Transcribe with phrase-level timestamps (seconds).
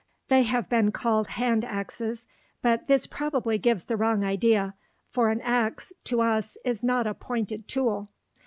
[0.29, 2.25] They have been called "hand axes,"
[2.63, 4.73] but this probably gives the wrong idea,
[5.11, 8.09] for an ax, to us, is not a pointed tool.